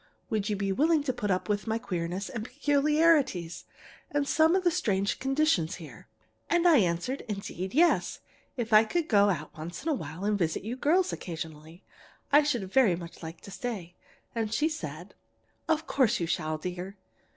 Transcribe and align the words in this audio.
Would 0.31 0.49
you 0.49 0.55
be 0.55 0.71
willing 0.71 1.03
to 1.03 1.13
put 1.13 1.29
up 1.29 1.47
with 1.47 1.67
my 1.67 1.77
queerness 1.77 2.27
and 2.27 2.43
peculiarities, 2.43 3.65
and 4.09 4.27
some 4.27 4.55
of 4.55 4.63
the 4.63 4.71
strange 4.71 5.19
conditions 5.19 5.75
here?' 5.75 6.07
And 6.49 6.67
I 6.67 6.77
answered, 6.77 7.21
indeed, 7.29 7.75
yes; 7.75 8.19
if 8.57 8.73
I 8.73 8.83
could 8.83 9.07
go 9.07 9.29
out 9.29 9.55
once 9.55 9.83
in 9.83 9.89
a 9.89 9.93
while 9.93 10.25
and 10.25 10.39
visit 10.39 10.63
you 10.63 10.75
girls 10.75 11.13
occasionally, 11.13 11.83
I 12.31 12.41
should 12.41 12.73
very 12.73 12.95
much 12.95 13.21
like 13.21 13.41
to 13.41 13.51
stay. 13.51 13.93
And 14.33 14.51
she 14.51 14.69
said: 14.69 15.13
"'Of 15.69 15.85
course 15.85 16.19
you 16.19 16.25
shall, 16.25 16.57
dear. 16.57 16.97